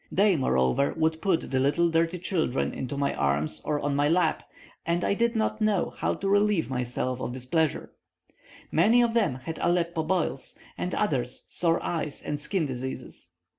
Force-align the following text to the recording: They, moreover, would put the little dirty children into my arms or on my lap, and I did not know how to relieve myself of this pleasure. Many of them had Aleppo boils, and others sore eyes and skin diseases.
They, 0.11 0.35
moreover, 0.35 0.95
would 0.97 1.21
put 1.21 1.51
the 1.51 1.59
little 1.59 1.91
dirty 1.91 2.17
children 2.17 2.73
into 2.73 2.97
my 2.97 3.13
arms 3.13 3.61
or 3.63 3.79
on 3.81 3.95
my 3.95 4.09
lap, 4.09 4.49
and 4.83 5.03
I 5.03 5.13
did 5.13 5.35
not 5.35 5.61
know 5.61 5.93
how 5.95 6.15
to 6.15 6.27
relieve 6.27 6.71
myself 6.71 7.19
of 7.19 7.33
this 7.35 7.45
pleasure. 7.45 7.93
Many 8.71 9.03
of 9.03 9.13
them 9.13 9.35
had 9.45 9.59
Aleppo 9.61 10.01
boils, 10.01 10.57
and 10.75 10.95
others 10.95 11.45
sore 11.49 11.79
eyes 11.83 12.23
and 12.23 12.39
skin 12.39 12.65
diseases. 12.65 13.29